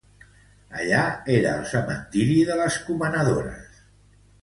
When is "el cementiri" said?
1.59-2.41